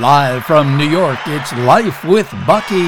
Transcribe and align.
Live 0.00 0.46
from 0.46 0.78
New 0.78 0.88
York, 0.88 1.18
it's 1.26 1.52
Life 1.52 2.02
with 2.02 2.30
Bucky. 2.46 2.80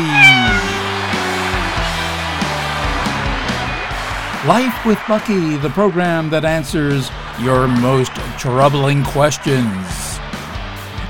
Life 4.49 4.87
with 4.87 4.98
Bucky, 5.06 5.59
the 5.59 5.69
program 5.75 6.30
that 6.30 6.46
answers 6.46 7.11
your 7.43 7.69
most 7.69 8.11
troubling 8.38 9.04
questions. 9.04 10.19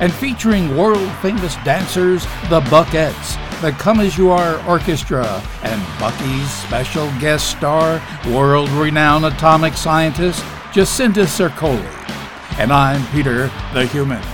And 0.01 0.13
featuring 0.13 0.77
world 0.77 1.13
famous 1.23 1.55
dancers, 1.63 2.25
the 2.51 2.61
Buckettes, 2.63 3.61
the 3.61 3.71
Come 3.71 4.01
As 4.01 4.19
You 4.19 4.31
Are 4.31 4.61
Orchestra, 4.67 5.41
and 5.63 6.01
Bucky's 6.01 6.51
special 6.51 7.07
guest 7.21 7.53
star, 7.53 8.03
world 8.27 8.69
renowned 8.71 9.27
atomic 9.27 9.75
scientist, 9.75 10.43
Jacinda 10.73 11.25
Zircoloy. 11.25 11.87
And 12.59 12.73
I'm 12.73 13.07
Peter 13.13 13.49
the 13.73 13.87
Human. 13.87 14.34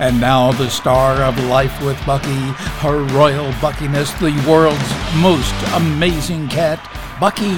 And 0.00 0.20
now 0.20 0.50
the 0.50 0.68
star 0.68 1.22
of 1.22 1.38
Life 1.44 1.80
with 1.84 2.04
Bucky, 2.04 2.40
her 2.80 3.04
royal 3.14 3.52
buckiness, 3.60 4.12
the 4.14 4.32
world's 4.48 4.80
most 5.16 5.54
amazing 5.74 6.48
cat, 6.48 6.80
Bucky. 7.20 7.54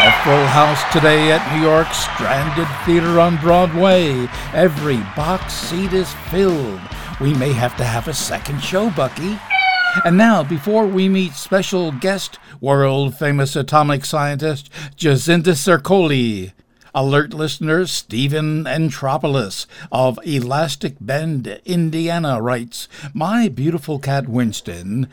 A 0.00 0.12
full 0.24 0.46
house 0.46 0.80
today 0.90 1.32
at 1.32 1.54
New 1.54 1.66
York's 1.66 1.98
Stranded 1.98 2.68
Theater 2.86 3.20
on 3.20 3.36
Broadway. 3.38 4.28
Every 4.54 4.98
box 5.14 5.52
seat 5.52 5.92
is 5.92 6.10
filled. 6.30 6.80
We 7.20 7.34
may 7.34 7.52
have 7.52 7.76
to 7.76 7.84
have 7.84 8.08
a 8.08 8.14
second 8.14 8.60
show, 8.60 8.90
Bucky. 8.90 9.38
And 10.04 10.16
now, 10.16 10.44
before 10.44 10.86
we 10.86 11.08
meet 11.08 11.32
special 11.32 11.92
guest, 11.92 12.38
world 12.60 13.16
famous 13.16 13.56
atomic 13.56 14.04
scientist 14.04 14.70
Jacinda 14.96 15.52
Zircoloy, 15.52 16.52
Alert 16.94 17.34
listeners, 17.34 17.90
Stephen 17.90 18.66
Entropolis 18.66 19.66
of 19.92 20.18
Elastic 20.24 20.96
Bend, 21.00 21.60
Indiana 21.64 22.40
writes 22.40 22.88
My 23.12 23.48
beautiful 23.48 23.98
cat 23.98 24.28
Winston 24.28 25.08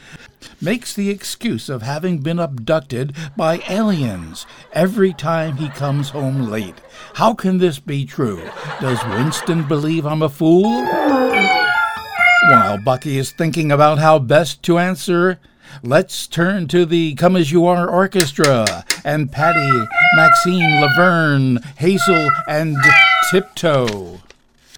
makes 0.62 0.94
the 0.94 1.10
excuse 1.10 1.68
of 1.70 1.82
having 1.82 2.20
been 2.20 2.40
abducted 2.40 3.16
by 3.36 3.62
aliens 3.68 4.46
every 4.74 5.14
time 5.14 5.58
he 5.58 5.70
comes 5.70 6.10
home 6.10 6.50
late. 6.50 6.80
How 7.16 7.34
can 7.34 7.58
this 7.58 7.80
be 7.80 8.06
true? 8.06 8.42
Does 8.80 9.04
Winston 9.06 9.68
believe 9.68 10.06
I'm 10.06 10.22
a 10.22 10.30
fool? 10.30 10.86
While 12.50 12.78
Bucky 12.78 13.18
is 13.18 13.32
thinking 13.32 13.72
about 13.72 13.98
how 13.98 14.20
best 14.20 14.64
to 14.64 14.78
answer, 14.78 15.40
Let's 15.84 16.28
turn 16.28 16.68
to 16.70 16.86
the 16.86 17.16
Come 17.16 17.36
As 17.36 17.52
You 17.52 17.66
Are 17.66 17.90
Orchestra 17.90 18.86
and 19.04 19.32
Patty, 19.32 19.86
Maxine, 20.16 20.82
Laverne, 20.82 21.58
Hazel, 21.78 22.30
and 22.48 22.78
Tiptoe 23.30 24.22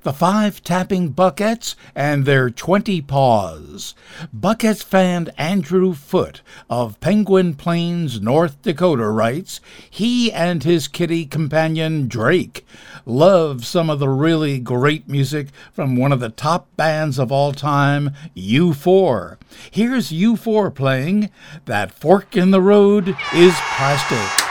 the 0.07 0.13
five 0.13 0.63
tapping 0.63 1.13
Buckettes 1.13 1.75
and 1.93 2.23
their 2.23 2.49
20 2.49 3.01
paws. 3.01 3.93
Buckettes 4.33 4.81
fan 4.81 5.33
Andrew 5.37 5.93
Foote 5.93 6.41
of 6.69 6.97
Penguin 7.01 7.55
Plains, 7.55 8.21
North 8.21 8.61
Dakota 8.61 9.09
writes 9.09 9.59
he 9.89 10.31
and 10.31 10.63
his 10.63 10.87
kitty 10.87 11.25
companion 11.25 12.07
Drake 12.07 12.65
love 13.05 13.65
some 13.65 13.89
of 13.89 13.99
the 13.99 14.07
really 14.07 14.59
great 14.59 15.09
music 15.09 15.47
from 15.73 15.97
one 15.97 16.13
of 16.13 16.21
the 16.21 16.29
top 16.29 16.73
bands 16.77 17.19
of 17.19 17.29
all 17.29 17.51
time, 17.51 18.11
U4. 18.33 19.35
Here's 19.69 20.09
U4 20.09 20.73
playing 20.73 21.29
That 21.65 21.91
Fork 21.91 22.37
in 22.37 22.51
the 22.51 22.61
Road 22.61 23.09
is 23.33 23.57
Plastic. 23.75 24.46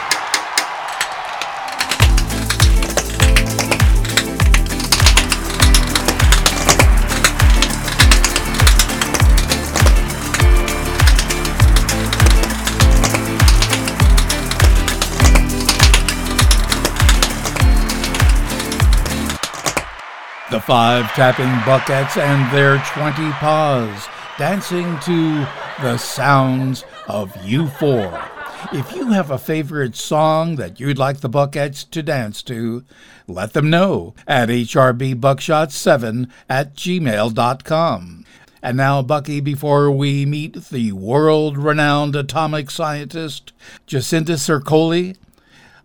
Five 20.66 21.12
tapping 21.12 21.46
buckettes 21.62 22.20
and 22.20 22.52
their 22.52 22.78
20 22.78 23.30
paws 23.34 24.08
dancing 24.36 24.98
to 24.98 25.46
the 25.80 25.96
sounds 25.96 26.84
of 27.06 27.32
U4. 27.34 28.28
If 28.72 28.92
you 28.92 29.12
have 29.12 29.30
a 29.30 29.38
favorite 29.38 29.94
song 29.94 30.56
that 30.56 30.80
you'd 30.80 30.98
like 30.98 31.20
the 31.20 31.30
Buckettes 31.30 31.88
to 31.90 32.02
dance 32.02 32.42
to, 32.42 32.82
let 33.28 33.52
them 33.52 33.70
know 33.70 34.14
at 34.26 34.48
hrbbuckshot7 34.48 36.30
at 36.48 36.74
gmail.com. 36.74 38.24
And 38.60 38.76
now, 38.76 39.02
Bucky, 39.02 39.38
before 39.38 39.92
we 39.92 40.26
meet 40.26 40.64
the 40.64 40.90
world 40.90 41.56
renowned 41.56 42.16
atomic 42.16 42.72
scientist 42.72 43.52
Jacinda 43.86 44.34
Zircoloy, 44.34 45.16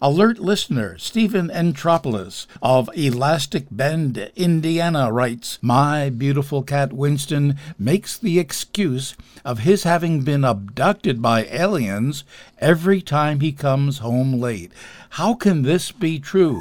Alert 0.03 0.39
listener 0.39 0.97
Stephen 0.97 1.51
Entropolis 1.51 2.47
of 2.59 2.89
Elastic 2.95 3.67
Bend, 3.69 4.17
Indiana 4.35 5.11
writes 5.11 5.59
My 5.61 6.09
beautiful 6.09 6.63
cat 6.63 6.91
Winston 6.91 7.55
makes 7.77 8.17
the 8.17 8.39
excuse 8.39 9.15
of 9.45 9.59
his 9.59 9.83
having 9.83 10.23
been 10.23 10.43
abducted 10.43 11.21
by 11.21 11.45
aliens 11.45 12.23
every 12.57 12.99
time 12.99 13.41
he 13.41 13.51
comes 13.51 13.99
home 13.99 14.41
late. 14.41 14.71
How 15.11 15.35
can 15.35 15.61
this 15.61 15.91
be 15.91 16.17
true? 16.17 16.59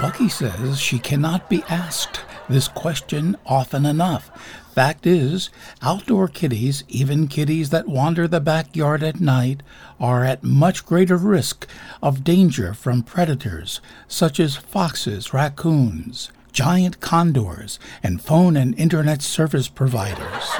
Bucky 0.00 0.28
says 0.28 0.80
she 0.80 0.98
cannot 0.98 1.48
be 1.48 1.62
asked 1.68 2.24
this 2.48 2.68
question 2.68 3.36
often 3.46 3.84
enough. 3.86 4.30
Fact 4.74 5.06
is, 5.06 5.50
outdoor 5.82 6.28
kitties, 6.28 6.84
even 6.88 7.28
kitties 7.28 7.70
that 7.70 7.88
wander 7.88 8.28
the 8.28 8.40
backyard 8.40 9.02
at 9.02 9.20
night, 9.20 9.62
are 9.98 10.24
at 10.24 10.44
much 10.44 10.86
greater 10.86 11.16
risk 11.16 11.66
of 12.02 12.24
danger 12.24 12.72
from 12.74 13.02
predators 13.02 13.80
such 14.06 14.38
as 14.38 14.56
foxes, 14.56 15.34
raccoons, 15.34 16.30
giant 16.52 17.00
condors, 17.00 17.78
and 18.02 18.22
phone 18.22 18.56
and 18.56 18.78
internet 18.78 19.22
service 19.22 19.68
providers. 19.68 20.50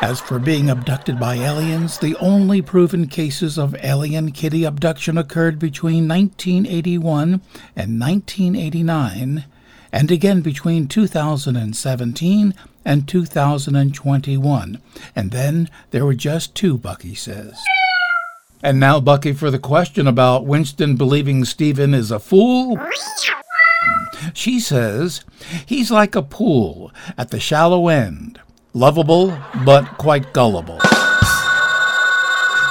As 0.00 0.20
for 0.20 0.38
being 0.38 0.70
abducted 0.70 1.18
by 1.18 1.34
aliens, 1.36 1.98
the 1.98 2.16
only 2.16 2.62
proven 2.62 3.06
cases 3.08 3.58
of 3.58 3.74
alien 3.82 4.30
kitty 4.32 4.64
abduction 4.64 5.18
occurred 5.18 5.58
between 5.58 6.06
1981 6.06 7.40
and 7.74 8.00
1989 8.00 9.44
and 9.92 10.10
again 10.10 10.40
between 10.40 10.88
2017 10.88 12.54
and 12.84 13.08
2021. 13.08 14.82
And 15.14 15.30
then 15.30 15.70
there 15.90 16.04
were 16.04 16.14
just 16.14 16.54
two, 16.54 16.78
Bucky 16.78 17.14
says. 17.14 17.58
And 18.62 18.80
now, 18.80 18.98
Bucky, 18.98 19.32
for 19.32 19.50
the 19.50 19.58
question 19.58 20.06
about 20.06 20.46
Winston 20.46 20.96
believing 20.96 21.44
Stephen 21.44 21.94
is 21.94 22.10
a 22.10 22.18
fool. 22.18 22.78
She 24.34 24.58
says 24.58 25.24
he's 25.64 25.90
like 25.90 26.16
a 26.16 26.22
pool 26.22 26.90
at 27.16 27.30
the 27.30 27.38
shallow 27.38 27.88
end, 27.88 28.40
lovable 28.72 29.38
but 29.64 29.84
quite 29.98 30.32
gullible. 30.32 30.80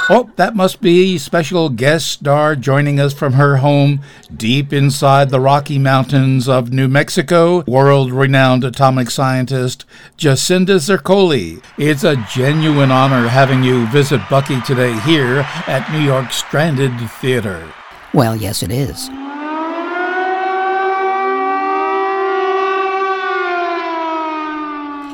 Oh, 0.09 0.31
that 0.37 0.55
must 0.55 0.79
be 0.79 1.17
special 1.17 1.67
guest 1.67 2.09
star 2.09 2.55
joining 2.55 2.97
us 2.97 3.13
from 3.13 3.33
her 3.33 3.57
home 3.57 4.01
deep 4.33 4.71
inside 4.71 5.29
the 5.29 5.41
Rocky 5.41 5.77
Mountains 5.77 6.47
of 6.47 6.71
New 6.71 6.87
Mexico, 6.87 7.65
world 7.67 8.13
renowned 8.13 8.63
atomic 8.63 9.11
scientist 9.11 9.83
Jacinda 10.17 10.77
Zircoloy. 10.77 11.61
It's 11.77 12.05
a 12.05 12.15
genuine 12.31 12.89
honor 12.89 13.27
having 13.27 13.63
you 13.63 13.85
visit 13.87 14.21
Bucky 14.29 14.61
today 14.61 14.97
here 15.01 15.45
at 15.67 15.91
New 15.91 15.99
York 15.99 16.31
Stranded 16.31 16.93
Theater. 17.19 17.69
Well, 18.13 18.37
yes, 18.37 18.63
it 18.63 18.71
is. 18.71 19.09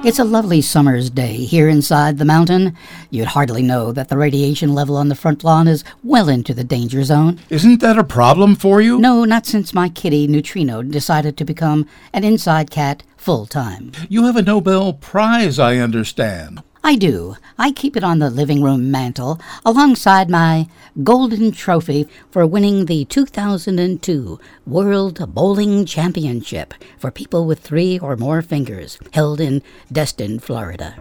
It's 0.06 0.20
a 0.20 0.26
lovely 0.26 0.62
summer's 0.62 1.10
day 1.10 1.38
here 1.46 1.70
inside 1.70 2.18
the 2.18 2.26
mountain. 2.26 2.76
You'd 3.10 3.30
hardly 3.30 3.62
know 3.62 3.94
that 3.94 4.10
the 4.10 4.18
radiation 4.18 4.74
level 4.74 4.98
on 4.98 5.08
the 5.08 5.16
front 5.16 5.46
lawn 5.46 5.66
is 5.66 5.86
well 6.04 6.28
into 6.28 6.54
the 6.54 6.66
danger 6.66 7.06
zone. 7.06 7.40
Isn't 7.50 7.80
that 7.80 7.98
a 7.98 8.04
problem 8.04 8.56
for 8.58 8.82
you? 8.82 9.00
No, 9.00 9.24
not 9.24 9.46
since 9.46 9.74
my 9.74 9.88
kitty, 9.88 10.28
Neutrino, 10.28 10.84
decided 10.84 11.38
to 11.38 11.46
become 11.46 11.88
an 12.12 12.26
inside 12.26 12.70
cat 12.70 13.04
full 13.16 13.46
time. 13.46 13.94
You 14.10 14.26
have 14.26 14.36
a 14.36 14.42
Nobel 14.42 14.92
Prize, 14.92 15.58
I 15.58 15.78
understand. 15.78 16.62
I 16.86 16.96
do. 16.96 17.38
I 17.58 17.72
keep 17.72 17.96
it 17.96 18.04
on 18.04 18.20
the 18.20 18.30
living 18.30 18.62
room 18.62 18.92
mantel 18.92 19.40
alongside 19.64 20.30
my 20.30 20.68
golden 21.02 21.54
trophy 21.54 22.10
for 22.30 22.46
winning 22.46 22.88
the 22.88 23.06
2002 23.06 24.38
World 24.68 25.34
Bowling 25.34 25.86
Championship 25.86 26.74
for 27.00 27.10
people 27.10 27.46
with 27.46 27.60
three 27.60 27.98
or 27.98 28.18
more 28.18 28.42
fingers, 28.42 29.00
held 29.14 29.40
in 29.40 29.62
Destin, 29.94 30.40
Florida. 30.40 30.92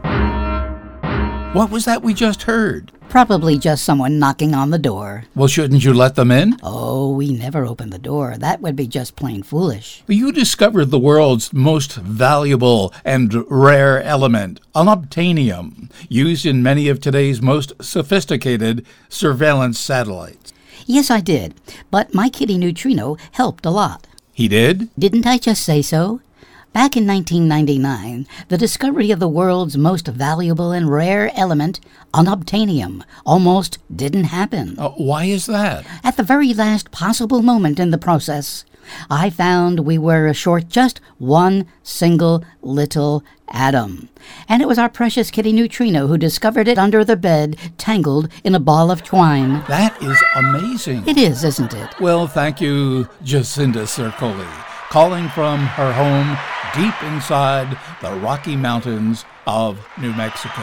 What 1.53 1.71
was 1.71 1.85
that 1.85 2.03
we 2.03 2.15
just 2.15 2.45
heard? 2.45 2.93
Probably 3.13 3.59
just 3.59 3.85
someone 3.85 4.19
knocking 4.19 4.55
on 4.55 4.71
the 4.71 4.79
door. 4.79 5.25
Well, 5.35 5.47
shouldn't 5.47 5.85
you 5.85 5.93
let 5.93 6.15
them 6.15 6.31
in? 6.31 6.57
Oh, 6.63 7.11
we 7.13 7.31
never 7.31 7.67
open 7.67 7.91
the 7.91 7.99
door. 7.99 8.39
That 8.39 8.63
would 8.63 8.75
be 8.75 8.87
just 8.87 9.17
plain 9.17 9.43
foolish. 9.43 10.03
You 10.07 10.33
discovered 10.33 10.87
the 10.87 10.99
world's 10.99 11.53
most 11.53 11.93
valuable 11.97 12.91
and 13.05 13.45
rare 13.51 14.03
element, 14.03 14.61
unobtainium, 14.75 15.91
used 16.09 16.47
in 16.47 16.63
many 16.63 16.89
of 16.89 17.01
today's 17.03 17.43
most 17.43 17.75
sophisticated 17.83 18.87
surveillance 19.11 19.79
satellites. 19.79 20.55
Yes, 20.87 21.11
I 21.11 21.21
did. 21.21 21.53
But 21.91 22.15
my 22.15 22.31
kitty 22.31 22.57
neutrino 22.57 23.19
helped 23.33 23.67
a 23.67 23.71
lot. 23.71 24.07
He 24.33 24.49
did? 24.49 24.89
Didn't 24.99 25.27
I 25.27 25.37
just 25.37 25.63
say 25.63 25.83
so? 25.83 26.23
Back 26.73 26.97
in 26.97 27.07
1999, 27.07 28.27
the 28.49 28.57
discovery 28.57 29.11
of 29.11 29.21
the 29.21 29.29
world's 29.29 29.77
most 29.77 30.09
valuable 30.09 30.73
and 30.73 30.91
rare 30.91 31.31
element, 31.35 31.81
unobtainium, 32.15 33.03
almost 33.27 33.77
didn't 33.95 34.25
happen. 34.25 34.79
Uh, 34.79 34.89
why 34.91 35.25
is 35.25 35.45
that? 35.47 35.85
At 36.03 36.17
the 36.17 36.23
very 36.23 36.55
last 36.55 36.91
possible 36.91 37.43
moment 37.43 37.79
in 37.79 37.91
the 37.91 37.99
process, 37.99 38.65
I 39.11 39.29
found 39.29 39.81
we 39.81 39.99
were 39.99 40.33
short 40.33 40.71
just 40.71 40.99
one 41.19 41.67
single 41.83 42.43
little 42.63 43.23
atom. 43.49 44.09
And 44.49 44.63
it 44.63 44.67
was 44.67 44.79
our 44.79 44.89
precious 44.89 45.31
kitty 45.31 45.53
Neutrino 45.53 46.07
who 46.07 46.17
discovered 46.17 46.69
it 46.69 46.79
under 46.79 47.05
the 47.05 47.17
bed, 47.17 47.59
tangled 47.77 48.31
in 48.45 48.55
a 48.55 48.61
ball 48.61 48.91
of 48.91 49.05
twine. 49.05 49.63
That 49.69 50.03
is 50.03 50.19
amazing. 50.35 51.07
It 51.07 51.19
is, 51.19 51.45
isn't 51.45 51.75
it? 51.75 52.01
Well, 52.01 52.27
thank 52.27 52.63
you, 52.63 53.11
Jacinda 53.23 53.85
Zircoloy, 53.85 54.49
calling 54.89 55.29
from 55.29 55.61
her 55.61 55.93
home 55.93 56.39
deep 56.75 57.03
inside 57.03 57.77
the 58.01 58.13
Rocky 58.21 58.57
Mountains 58.57 59.25
of 59.47 59.87
New 60.01 60.13
Mexico. 60.15 60.63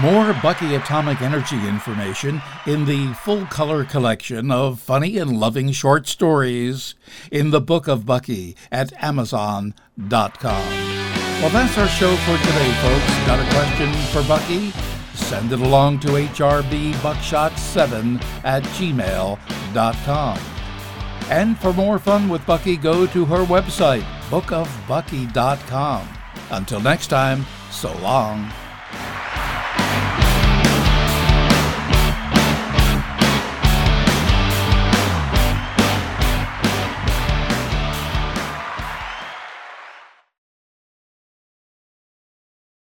More 0.00 0.32
Bucky 0.42 0.74
Atomic 0.74 1.20
Energy 1.20 1.68
information 1.68 2.40
in 2.66 2.84
the 2.84 3.12
full 3.14 3.44
color 3.46 3.84
collection 3.84 4.50
of 4.50 4.80
funny 4.80 5.18
and 5.18 5.38
loving 5.38 5.72
short 5.72 6.06
stories 6.06 6.94
in 7.30 7.50
the 7.50 7.60
Book 7.60 7.88
of 7.88 8.06
Bucky 8.06 8.56
at 8.70 8.92
Amazon.com. 9.02 10.92
Well, 11.42 11.50
that's 11.50 11.76
our 11.76 11.88
show 11.88 12.16
for 12.16 12.38
today, 12.38 12.72
folks. 12.80 13.26
Got 13.26 13.40
a 13.40 13.50
question 13.50 13.92
for 14.12 14.22
Bucky? 14.28 14.72
Send 15.14 15.52
it 15.52 15.60
along 15.60 16.00
to 16.00 16.08
hrbbuckshot7 16.08 18.22
at 18.44 18.62
gmail.com. 18.62 20.38
And 21.30 21.58
for 21.58 21.72
more 21.72 21.98
fun 21.98 22.28
with 22.28 22.44
Bucky, 22.46 22.76
go 22.76 23.06
to 23.06 23.24
her 23.24 23.44
website, 23.44 24.04
bookofbucky.com. 24.32 26.08
Until 26.50 26.80
next 26.80 27.08
time, 27.08 27.44
so 27.70 27.92
long. 27.98 28.50